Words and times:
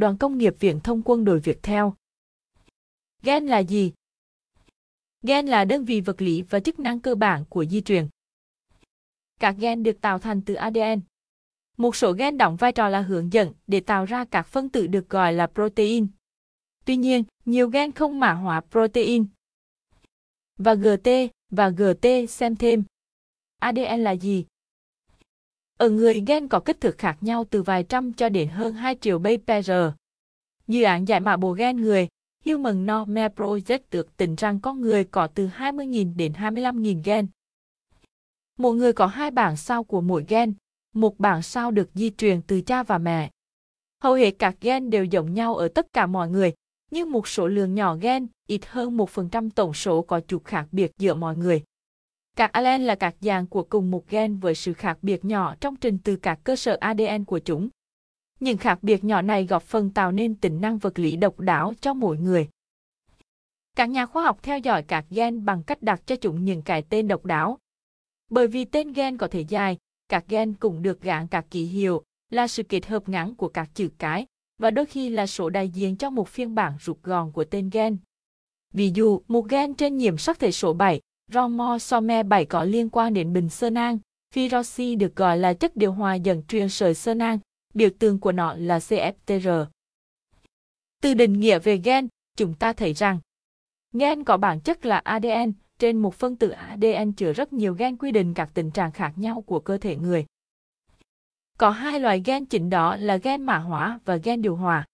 đoàn 0.00 0.16
công 0.16 0.38
nghiệp 0.38 0.54
Viễn 0.60 0.80
thông 0.80 1.02
quân 1.04 1.24
đội 1.24 1.40
Việt 1.40 1.58
theo. 1.62 1.94
Gen 3.22 3.46
là 3.46 3.58
gì? 3.58 3.92
Gen 5.22 5.46
là 5.46 5.64
đơn 5.64 5.84
vị 5.84 6.00
vật 6.00 6.22
lý 6.22 6.42
và 6.42 6.60
chức 6.60 6.78
năng 6.78 7.00
cơ 7.00 7.14
bản 7.14 7.44
của 7.48 7.64
di 7.64 7.80
truyền. 7.80 8.08
Các 9.40 9.56
gen 9.58 9.82
được 9.82 10.00
tạo 10.00 10.18
thành 10.18 10.42
từ 10.42 10.54
ADN. 10.54 11.00
Một 11.76 11.96
số 11.96 12.12
gen 12.12 12.38
đóng 12.38 12.56
vai 12.56 12.72
trò 12.72 12.88
là 12.88 13.00
hướng 13.00 13.32
dẫn 13.32 13.52
để 13.66 13.80
tạo 13.80 14.04
ra 14.04 14.24
các 14.24 14.42
phân 14.42 14.68
tử 14.68 14.86
được 14.86 15.08
gọi 15.08 15.32
là 15.32 15.46
protein. 15.46 16.06
Tuy 16.84 16.96
nhiên, 16.96 17.24
nhiều 17.44 17.68
gen 17.68 17.92
không 17.92 18.20
mã 18.20 18.32
hóa 18.32 18.60
protein. 18.70 19.26
Và 20.58 20.74
GT 20.74 21.08
và 21.50 21.68
GT 21.68 22.06
xem 22.28 22.56
thêm. 22.56 22.84
ADN 23.58 24.00
là 24.00 24.12
gì? 24.12 24.44
Ở 25.80 25.88
người 25.88 26.22
gen 26.26 26.48
có 26.48 26.60
kích 26.60 26.80
thước 26.80 26.98
khác 26.98 27.16
nhau 27.20 27.44
từ 27.50 27.62
vài 27.62 27.82
trăm 27.82 28.12
cho 28.12 28.28
đến 28.28 28.48
hơn 28.48 28.74
2 28.74 28.96
triệu 29.00 29.18
base 29.18 29.90
Dự 30.68 30.82
án 30.82 31.08
giải 31.08 31.20
mã 31.20 31.36
bộ 31.36 31.52
gen 31.52 31.76
người 31.76 32.08
Human 32.46 32.86
Normal 32.86 33.26
Project 33.36 33.78
được 33.90 34.16
tính 34.16 34.34
rằng 34.34 34.60
con 34.60 34.80
người 34.80 35.04
có 35.04 35.26
từ 35.26 35.46
20.000 35.46 36.16
đến 36.16 36.32
25.000 36.32 37.00
gen. 37.04 37.26
Mỗi 38.58 38.76
người 38.76 38.92
có 38.92 39.06
hai 39.06 39.30
bảng 39.30 39.56
sao 39.56 39.84
của 39.84 40.00
mỗi 40.00 40.24
gen, 40.28 40.54
một 40.94 41.18
bảng 41.18 41.42
sao 41.42 41.70
được 41.70 41.90
di 41.94 42.10
truyền 42.10 42.42
từ 42.42 42.60
cha 42.60 42.82
và 42.82 42.98
mẹ. 42.98 43.30
Hầu 44.02 44.14
hết 44.14 44.30
các 44.30 44.56
gen 44.60 44.90
đều 44.90 45.04
giống 45.04 45.34
nhau 45.34 45.56
ở 45.56 45.68
tất 45.68 45.92
cả 45.92 46.06
mọi 46.06 46.28
người, 46.28 46.52
nhưng 46.90 47.12
một 47.12 47.28
số 47.28 47.46
lượng 47.46 47.74
nhỏ 47.74 47.96
gen, 47.96 48.26
ít 48.46 48.66
hơn 48.66 48.96
1% 48.96 49.50
tổng 49.54 49.74
số 49.74 50.02
có 50.02 50.20
chút 50.20 50.44
khác 50.44 50.66
biệt 50.72 50.92
giữa 50.98 51.14
mọi 51.14 51.36
người. 51.36 51.62
Các 52.40 52.52
allele 52.52 52.84
là 52.84 52.94
các 52.94 53.14
dạng 53.20 53.46
của 53.46 53.62
cùng 53.62 53.90
một 53.90 54.08
gen 54.08 54.38
với 54.38 54.54
sự 54.54 54.72
khác 54.72 54.98
biệt 55.02 55.24
nhỏ 55.24 55.54
trong 55.60 55.76
trình 55.76 55.98
từ 56.04 56.16
các 56.16 56.40
cơ 56.44 56.56
sở 56.56 56.76
ADN 56.80 57.24
của 57.24 57.38
chúng. 57.38 57.68
Những 58.40 58.58
khác 58.58 58.78
biệt 58.82 59.04
nhỏ 59.04 59.22
này 59.22 59.46
góp 59.46 59.62
phần 59.62 59.90
tạo 59.90 60.12
nên 60.12 60.34
tính 60.34 60.60
năng 60.60 60.78
vật 60.78 60.98
lý 60.98 61.16
độc 61.16 61.40
đáo 61.40 61.72
cho 61.80 61.94
mỗi 61.94 62.16
người. 62.18 62.48
Các 63.76 63.86
nhà 63.86 64.06
khoa 64.06 64.22
học 64.22 64.38
theo 64.42 64.58
dõi 64.58 64.82
các 64.82 65.04
gen 65.10 65.44
bằng 65.44 65.62
cách 65.62 65.82
đặt 65.82 66.06
cho 66.06 66.16
chúng 66.16 66.44
những 66.44 66.62
cái 66.62 66.82
tên 66.82 67.08
độc 67.08 67.24
đáo. 67.24 67.58
Bởi 68.30 68.46
vì 68.46 68.64
tên 68.64 68.92
gen 68.92 69.16
có 69.16 69.28
thể 69.28 69.40
dài, 69.40 69.78
các 70.08 70.24
gen 70.28 70.54
cũng 70.54 70.82
được 70.82 71.02
gạn 71.02 71.28
các 71.28 71.46
ký 71.50 71.64
hiệu, 71.64 72.02
là 72.30 72.48
sự 72.48 72.62
kết 72.62 72.86
hợp 72.86 73.08
ngắn 73.08 73.34
của 73.34 73.48
các 73.48 73.70
chữ 73.74 73.88
cái, 73.98 74.26
và 74.58 74.70
đôi 74.70 74.86
khi 74.86 75.08
là 75.08 75.26
số 75.26 75.50
đại 75.50 75.68
diện 75.68 75.96
cho 75.96 76.10
một 76.10 76.28
phiên 76.28 76.54
bản 76.54 76.72
rút 76.80 77.02
gọn 77.02 77.32
của 77.32 77.44
tên 77.44 77.70
gen. 77.70 77.96
Ví 78.72 78.90
dụ, 78.94 79.22
một 79.28 79.48
gen 79.48 79.74
trên 79.74 79.96
nhiễm 79.96 80.18
sắc 80.18 80.38
thể 80.38 80.52
số 80.52 80.72
7, 80.72 81.00
Romo 81.32 81.78
Some 81.78 82.22
7 82.22 82.44
có 82.44 82.64
liên 82.64 82.88
quan 82.90 83.14
đến 83.14 83.32
bình 83.32 83.48
sơ 83.48 83.70
nang, 83.70 83.98
Virosi 84.34 84.94
được 84.94 85.16
gọi 85.16 85.38
là 85.38 85.54
chất 85.54 85.76
điều 85.76 85.92
hòa 85.92 86.14
dẫn 86.14 86.42
truyền 86.42 86.68
sợi 86.68 86.94
sơ 86.94 87.14
nang, 87.14 87.38
biểu 87.74 87.90
tượng 87.98 88.20
của 88.20 88.32
nó 88.32 88.54
là 88.54 88.78
CFTR. 88.78 89.66
Từ 91.02 91.14
định 91.14 91.40
nghĩa 91.40 91.58
về 91.58 91.76
gen, 91.76 92.08
chúng 92.36 92.54
ta 92.54 92.72
thấy 92.72 92.92
rằng 92.92 93.20
gen 93.92 94.24
có 94.24 94.36
bản 94.36 94.60
chất 94.60 94.86
là 94.86 94.98
ADN, 94.98 95.52
trên 95.78 96.02
một 96.02 96.14
phân 96.14 96.36
tử 96.36 96.50
ADN 96.50 97.12
chứa 97.12 97.32
rất 97.32 97.52
nhiều 97.52 97.74
gen 97.74 97.96
quy 97.96 98.10
định 98.12 98.34
các 98.34 98.50
tình 98.54 98.70
trạng 98.70 98.92
khác 98.92 99.12
nhau 99.16 99.44
của 99.46 99.60
cơ 99.60 99.78
thể 99.78 99.96
người. 99.96 100.26
Có 101.58 101.70
hai 101.70 102.00
loại 102.00 102.22
gen 102.24 102.44
chính 102.44 102.70
đó 102.70 102.96
là 102.96 103.16
gen 103.16 103.42
mã 103.42 103.58
hóa 103.58 104.00
và 104.04 104.16
gen 104.16 104.42
điều 104.42 104.56
hòa. 104.56 104.86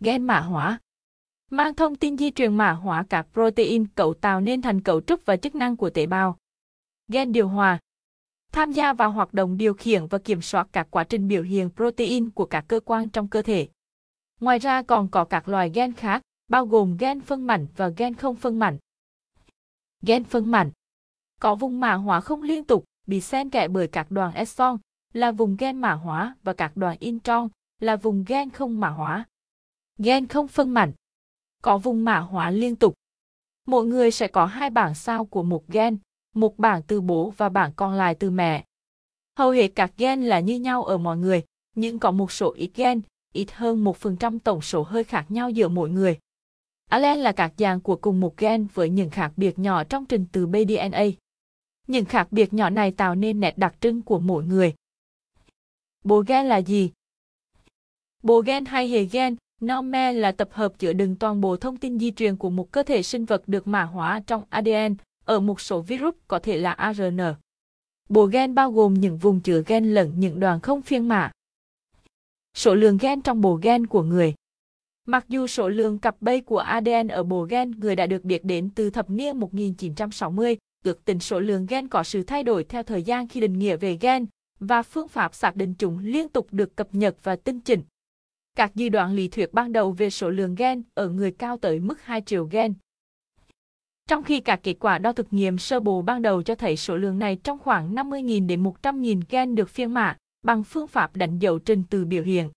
Gen 0.00 0.22
mã 0.22 0.40
hóa 0.40 0.78
mang 1.50 1.74
thông 1.74 1.96
tin 1.96 2.16
di 2.16 2.30
truyền 2.30 2.56
mã 2.56 2.72
hóa 2.72 3.04
các 3.08 3.26
protein 3.32 3.86
cấu 3.86 4.14
tạo 4.14 4.40
nên 4.40 4.62
thành 4.62 4.80
cấu 4.80 5.00
trúc 5.00 5.26
và 5.26 5.36
chức 5.36 5.54
năng 5.54 5.76
của 5.76 5.90
tế 5.90 6.06
bào. 6.06 6.36
Gen 7.08 7.32
điều 7.32 7.48
hòa 7.48 7.78
tham 8.52 8.72
gia 8.72 8.92
vào 8.92 9.10
hoạt 9.10 9.34
động 9.34 9.56
điều 9.56 9.74
khiển 9.74 10.06
và 10.06 10.18
kiểm 10.18 10.42
soát 10.42 10.68
các 10.72 10.86
quá 10.90 11.04
trình 11.04 11.28
biểu 11.28 11.42
hiện 11.42 11.70
protein 11.76 12.30
của 12.30 12.46
các 12.46 12.64
cơ 12.68 12.80
quan 12.80 13.08
trong 13.08 13.28
cơ 13.28 13.42
thể. 13.42 13.68
Ngoài 14.40 14.58
ra 14.58 14.82
còn 14.82 15.08
có 15.08 15.24
các 15.24 15.48
loài 15.48 15.70
gen 15.74 15.92
khác, 15.92 16.22
bao 16.48 16.66
gồm 16.66 16.96
gen 16.96 17.20
phân 17.20 17.46
mảnh 17.46 17.66
và 17.76 17.88
gen 17.88 18.14
không 18.14 18.36
phân 18.36 18.58
mảnh. 18.58 18.78
Gen 20.02 20.24
phân 20.24 20.50
mảnh 20.50 20.70
có 21.40 21.54
vùng 21.54 21.80
mã 21.80 21.94
hóa 21.94 22.20
không 22.20 22.42
liên 22.42 22.64
tục, 22.64 22.84
bị 23.06 23.20
xen 23.20 23.50
kẽ 23.50 23.68
bởi 23.68 23.88
các 23.88 24.10
đoàn 24.10 24.34
exon, 24.34 24.78
là 25.12 25.32
vùng 25.32 25.56
gen 25.56 25.80
mã 25.80 25.92
hóa 25.92 26.36
và 26.42 26.52
các 26.52 26.76
đoàn 26.76 26.96
intron, 27.00 27.48
là 27.80 27.96
vùng 27.96 28.24
gen 28.28 28.50
không 28.50 28.80
mã 28.80 28.88
hóa. 28.88 29.24
Gen 29.98 30.26
không 30.26 30.48
phân 30.48 30.74
mảnh 30.74 30.92
có 31.66 31.78
vùng 31.78 32.04
mã 32.04 32.18
hóa 32.18 32.50
liên 32.50 32.76
tục. 32.76 32.94
Mỗi 33.66 33.86
người 33.86 34.10
sẽ 34.10 34.28
có 34.28 34.46
hai 34.46 34.70
bảng 34.70 34.94
sao 34.94 35.24
của 35.24 35.42
một 35.42 35.68
gen, 35.68 35.98
một 36.34 36.58
bảng 36.58 36.82
từ 36.82 37.00
bố 37.00 37.32
và 37.36 37.48
bảng 37.48 37.72
còn 37.76 37.94
lại 37.94 38.14
từ 38.14 38.30
mẹ. 38.30 38.64
Hầu 39.38 39.50
hết 39.50 39.68
các 39.68 39.92
gen 39.96 40.22
là 40.22 40.40
như 40.40 40.60
nhau 40.60 40.84
ở 40.84 40.98
mọi 40.98 41.16
người, 41.16 41.44
nhưng 41.74 41.98
có 41.98 42.10
một 42.10 42.32
số 42.32 42.52
ít 42.52 42.70
gen, 42.74 43.00
ít 43.32 43.52
hơn 43.52 43.84
1% 43.84 44.38
tổng 44.38 44.62
số 44.62 44.82
hơi 44.82 45.04
khác 45.04 45.26
nhau 45.28 45.50
giữa 45.50 45.68
mỗi 45.68 45.90
người. 45.90 46.18
Allen 46.90 47.18
là 47.18 47.32
các 47.32 47.52
dạng 47.56 47.80
của 47.80 47.96
cùng 47.96 48.20
một 48.20 48.36
gen 48.36 48.66
với 48.74 48.90
những 48.90 49.10
khác 49.10 49.32
biệt 49.36 49.58
nhỏ 49.58 49.84
trong 49.84 50.06
trình 50.06 50.26
từ 50.32 50.46
BDNA. 50.46 51.04
Những 51.86 52.04
khác 52.04 52.28
biệt 52.30 52.54
nhỏ 52.54 52.70
này 52.70 52.90
tạo 52.90 53.14
nên 53.14 53.40
nét 53.40 53.58
đặc 53.58 53.74
trưng 53.80 54.02
của 54.02 54.18
mỗi 54.18 54.44
người. 54.44 54.74
Bộ 56.04 56.24
gen 56.26 56.46
là 56.46 56.56
gì? 56.56 56.90
Bộ 58.22 58.40
gen 58.40 58.64
hay 58.64 58.88
hệ 58.88 59.04
gen, 59.04 59.36
Nome 59.64 60.12
là 60.12 60.32
tập 60.32 60.48
hợp 60.52 60.78
chứa 60.78 60.92
đựng 60.92 61.16
toàn 61.16 61.40
bộ 61.40 61.56
thông 61.56 61.76
tin 61.76 61.98
di 61.98 62.10
truyền 62.10 62.36
của 62.36 62.50
một 62.50 62.72
cơ 62.72 62.82
thể 62.82 63.02
sinh 63.02 63.24
vật 63.24 63.48
được 63.48 63.66
mã 63.66 63.82
hóa 63.82 64.22
trong 64.26 64.44
ADN, 64.50 64.94
ở 65.24 65.40
một 65.40 65.60
số 65.60 65.80
virus 65.80 66.14
có 66.28 66.38
thể 66.38 66.58
là 66.58 66.72
ARN. 66.72 67.18
Bộ 68.08 68.26
gen 68.26 68.54
bao 68.54 68.72
gồm 68.72 68.94
những 68.94 69.18
vùng 69.18 69.40
chứa 69.40 69.62
gen 69.66 69.94
lẫn 69.94 70.12
những 70.16 70.40
đoàn 70.40 70.60
không 70.60 70.82
phiên 70.82 71.08
mã. 71.08 71.30
Số 72.54 72.74
lượng 72.74 72.98
gen 73.00 73.20
trong 73.20 73.40
bộ 73.40 73.58
gen 73.62 73.86
của 73.86 74.02
người 74.02 74.34
Mặc 75.06 75.24
dù 75.28 75.46
số 75.46 75.68
lượng 75.68 75.98
cặp 75.98 76.16
bay 76.20 76.40
của 76.40 76.58
ADN 76.58 77.08
ở 77.08 77.22
bộ 77.22 77.42
gen 77.42 77.70
người 77.70 77.96
đã 77.96 78.06
được 78.06 78.24
biết 78.24 78.44
đến 78.44 78.70
từ 78.74 78.90
thập 78.90 79.10
niên 79.10 79.40
1960, 79.40 80.56
ước 80.84 81.04
tính 81.04 81.18
số 81.20 81.40
lượng 81.40 81.66
gen 81.66 81.88
có 81.88 82.02
sự 82.02 82.22
thay 82.22 82.42
đổi 82.42 82.64
theo 82.64 82.82
thời 82.82 83.02
gian 83.02 83.28
khi 83.28 83.40
định 83.40 83.58
nghĩa 83.58 83.76
về 83.76 83.98
gen, 84.00 84.26
và 84.60 84.82
phương 84.82 85.08
pháp 85.08 85.34
xác 85.34 85.56
định 85.56 85.74
chúng 85.78 85.98
liên 85.98 86.28
tục 86.28 86.48
được 86.50 86.76
cập 86.76 86.94
nhật 86.94 87.16
và 87.22 87.36
tinh 87.36 87.60
chỉnh. 87.60 87.82
Các 88.56 88.72
dư 88.74 88.88
đoạn 88.88 89.14
lý 89.14 89.28
thuyết 89.28 89.52
ban 89.54 89.72
đầu 89.72 89.92
về 89.92 90.10
số 90.10 90.30
lượng 90.30 90.54
gen 90.54 90.82
ở 90.94 91.08
người 91.08 91.30
cao 91.30 91.56
tới 91.56 91.80
mức 91.80 92.02
2 92.02 92.20
triệu 92.20 92.44
gen. 92.44 92.74
Trong 94.08 94.22
khi 94.22 94.40
các 94.40 94.60
kết 94.62 94.74
quả 94.80 94.98
đo 94.98 95.12
thực 95.12 95.32
nghiệm 95.32 95.58
sơ 95.58 95.80
bộ 95.80 96.02
ban 96.02 96.22
đầu 96.22 96.42
cho 96.42 96.54
thấy 96.54 96.76
số 96.76 96.96
lượng 96.96 97.18
này 97.18 97.36
trong 97.44 97.58
khoảng 97.58 97.94
50.000 97.94 98.46
đến 98.46 98.62
100.000 98.62 99.20
gen 99.28 99.54
được 99.54 99.68
phiên 99.68 99.94
mã 99.94 100.16
bằng 100.44 100.64
phương 100.64 100.86
pháp 100.86 101.16
đánh 101.16 101.38
dấu 101.38 101.58
trình 101.58 101.82
từ 101.90 102.04
biểu 102.04 102.22
hiện. 102.22 102.50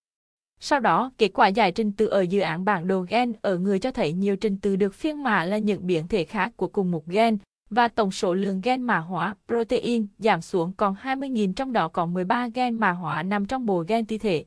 Sau 0.59 0.79
đó, 0.79 1.11
kết 1.17 1.27
quả 1.33 1.47
giải 1.47 1.71
trình 1.71 1.91
từ 1.91 2.07
ở 2.07 2.21
dự 2.21 2.39
án 2.39 2.65
bản 2.65 2.87
đồ 2.87 3.05
gen 3.09 3.33
ở 3.41 3.57
người 3.57 3.79
cho 3.79 3.91
thấy 3.91 4.13
nhiều 4.13 4.35
trình 4.35 4.57
từ 4.61 4.75
được 4.75 4.93
phiên 4.93 5.23
mã 5.23 5.45
là 5.45 5.57
những 5.57 5.87
biến 5.87 6.07
thể 6.07 6.25
khác 6.25 6.51
của 6.55 6.67
cùng 6.67 6.91
một 6.91 7.07
gen, 7.07 7.37
và 7.69 7.87
tổng 7.87 8.11
số 8.11 8.33
lượng 8.33 8.61
gen 8.61 8.81
mã 8.81 8.97
hóa 8.97 9.35
protein 9.47 10.07
giảm 10.19 10.41
xuống 10.41 10.73
còn 10.77 10.95
20.000 11.03 11.53
trong 11.53 11.73
đó 11.73 11.87
còn 11.87 12.13
13 12.13 12.47
gen 12.47 12.79
mã 12.79 12.91
hóa 12.91 13.23
nằm 13.23 13.45
trong 13.45 13.65
bộ 13.65 13.83
gen 13.87 14.05
ti 14.05 14.17
thể. 14.17 14.45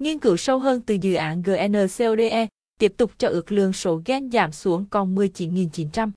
Nghiên 0.00 0.18
cứu 0.18 0.36
sâu 0.36 0.58
hơn 0.58 0.80
từ 0.86 0.94
dự 0.94 1.14
án 1.14 1.42
GNCODE 1.42 2.46
tiếp 2.78 2.94
tục 2.96 3.10
cho 3.18 3.28
ước 3.28 3.52
lượng 3.52 3.72
số 3.72 4.00
gen 4.04 4.30
giảm 4.30 4.52
xuống 4.52 4.86
còn 4.90 5.14
19.900. 5.14 6.10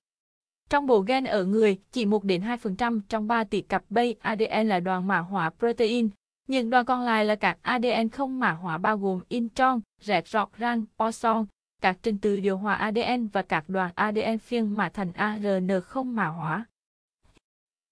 Trong 0.70 0.88
bộ 0.88 1.00
gen 1.00 1.24
ở 1.24 1.46
người, 1.46 1.78
chỉ 1.92 2.06
1 2.06 2.24
đến 2.24 2.42
2% 2.42 3.00
trong 3.10 3.28
3 3.28 3.44
tỷ 3.44 3.62
cặp 3.62 3.84
bay 3.90 4.16
ADN 4.20 4.68
là 4.68 4.80
đoàn 4.80 5.08
mã 5.08 5.20
hóa 5.20 5.50
protein, 5.60 6.10
những 6.48 6.70
đoàn 6.70 6.86
còn 6.86 7.02
lại 7.02 7.26
là 7.26 7.36
các 7.36 7.58
ADN 7.62 8.10
không 8.10 8.40
mã 8.40 8.52
hóa 8.52 8.78
bao 8.78 8.98
gồm 8.98 9.20
intron, 9.30 9.82
rẹt 10.02 10.28
rọt 10.28 10.50
ran, 10.58 10.86
poson, 11.00 11.46
các 11.82 11.98
trình 12.04 12.18
tự 12.18 12.40
điều 12.40 12.58
hòa 12.58 12.74
ADN 12.74 13.28
và 13.28 13.42
các 13.42 13.70
đoàn 13.70 13.92
ADN 13.96 14.38
phiên 14.38 14.74
mã 14.78 14.90
thành 14.90 15.12
ARN 15.12 15.68
không 15.86 16.16
mã 16.16 16.28
hóa. 16.28 16.66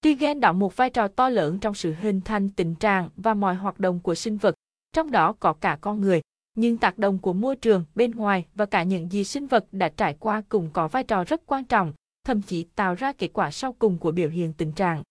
Tuy 0.02 0.16
gen 0.16 0.40
đóng 0.40 0.60
một 0.60 0.78
vai 0.78 0.90
trò 0.90 1.08
to 1.08 1.30
lớn 1.30 1.60
trong 1.60 1.74
sự 1.74 1.94
hình 2.02 2.22
thành 2.22 2.50
tình 2.50 2.76
trạng 2.76 3.10
và 3.16 3.34
mọi 3.34 3.56
hoạt 3.56 3.80
động 3.80 4.00
của 4.00 4.16
sinh 4.16 4.38
vật, 4.38 4.56
trong 4.94 5.12
đó 5.12 5.34
có 5.40 5.54
cả 5.54 5.78
con 5.82 6.02
người, 6.02 6.22
nhưng 6.56 6.78
tác 6.78 6.98
động 6.98 7.20
của 7.20 7.34
môi 7.34 7.56
trường 7.56 7.86
bên 7.96 8.12
ngoài 8.12 8.46
và 8.56 8.66
cả 8.66 8.84
những 8.84 9.12
gì 9.12 9.24
sinh 9.24 9.48
vật 9.48 9.66
đã 9.72 9.90
trải 9.90 10.16
qua 10.20 10.44
cũng 10.50 10.70
có 10.74 10.88
vai 10.88 11.04
trò 11.04 11.24
rất 11.24 11.42
quan 11.46 11.66
trọng, 11.66 11.94
thậm 12.24 12.42
chí 12.42 12.64
tạo 12.76 12.96
ra 12.96 13.14
kết 13.14 13.30
quả 13.34 13.52
sau 13.52 13.74
cùng 13.74 13.98
của 13.98 14.12
biểu 14.12 14.30
hiện 14.30 14.54
tình 14.54 14.72
trạng. 14.72 15.04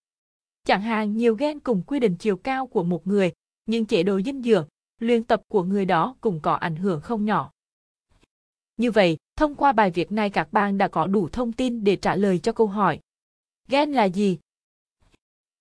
Chẳng 0.65 0.81
hạn 0.81 1.17
nhiều 1.17 1.35
gen 1.35 1.59
cùng 1.59 1.81
quy 1.87 1.99
định 1.99 2.15
chiều 2.15 2.37
cao 2.37 2.67
của 2.67 2.83
một 2.83 3.07
người, 3.07 3.31
nhưng 3.65 3.85
chế 3.85 4.03
độ 4.03 4.21
dinh 4.21 4.43
dưỡng, 4.43 4.67
luyện 4.99 5.23
tập 5.23 5.41
của 5.47 5.63
người 5.63 5.85
đó 5.85 6.15
cũng 6.21 6.39
có 6.39 6.53
ảnh 6.53 6.75
hưởng 6.75 7.01
không 7.01 7.25
nhỏ. 7.25 7.51
Như 8.77 8.91
vậy, 8.91 9.17
thông 9.35 9.55
qua 9.55 9.71
bài 9.71 9.91
viết 9.91 10.11
này 10.11 10.29
các 10.29 10.53
bạn 10.53 10.77
đã 10.77 10.87
có 10.87 11.07
đủ 11.07 11.29
thông 11.29 11.51
tin 11.51 11.83
để 11.83 11.95
trả 11.95 12.15
lời 12.15 12.39
cho 12.39 12.51
câu 12.51 12.67
hỏi. 12.67 12.99
Gen 13.67 13.91
là 13.91 14.03
gì? 14.03 14.39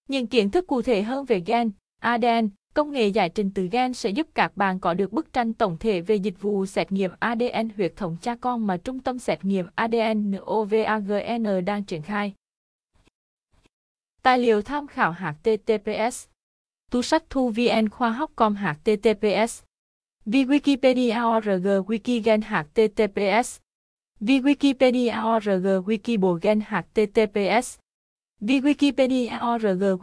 Những 0.08 0.26
kiến 0.26 0.50
thức 0.50 0.66
cụ 0.66 0.82
thể 0.82 1.02
hơn 1.02 1.24
về 1.24 1.40
gen, 1.46 1.70
ADN, 1.98 2.48
Công 2.74 2.92
nghệ 2.92 3.06
giải 3.06 3.28
trình 3.28 3.50
từ 3.54 3.68
gen 3.72 3.94
sẽ 3.94 4.10
giúp 4.10 4.26
các 4.34 4.56
bạn 4.56 4.80
có 4.80 4.94
được 4.94 5.12
bức 5.12 5.32
tranh 5.32 5.52
tổng 5.52 5.76
thể 5.78 6.00
về 6.00 6.16
dịch 6.16 6.40
vụ 6.40 6.66
xét 6.66 6.92
nghiệm 6.92 7.10
ADN 7.18 7.68
huyết 7.76 7.92
thống 7.96 8.16
cha 8.22 8.36
con 8.40 8.66
mà 8.66 8.76
Trung 8.76 9.00
tâm 9.00 9.18
xét 9.18 9.44
nghiệm 9.44 9.66
ADN 9.74 10.30
NOVAGN 10.30 11.64
đang 11.64 11.84
triển 11.84 12.02
khai. 12.02 12.34
Tài 14.22 14.38
liệu 14.38 14.62
tham 14.62 14.86
khảo 14.86 15.12
HTTPS 15.12 16.26
Tu 16.90 17.02
sách 17.02 17.24
thu 17.30 17.48
VN 17.50 17.88
khoa 17.88 18.10
học 18.10 18.30
com 18.36 18.56
HTTPS 18.56 19.62
vì 20.26 20.44
Wikipedia 20.44 21.36
org 21.36 21.66
Wikigen 21.86 22.40
HTTPS 22.42 23.58
vì 24.20 24.40
Wikipedia 24.40 25.36
org 25.36 25.66
Wikibogen 25.86 26.60
HTTPS 26.60 27.78
vì 28.40 28.60
Wikipedia 28.60 29.54
org 29.54 29.82